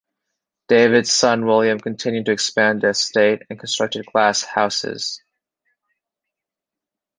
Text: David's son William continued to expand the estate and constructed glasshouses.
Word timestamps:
David's 0.67 1.11
son 1.13 1.45
William 1.45 1.79
continued 1.79 2.25
to 2.25 2.31
expand 2.31 2.81
the 2.81 2.87
estate 2.89 3.43
and 3.51 3.59
constructed 3.59 4.07
glasshouses. 4.11 5.21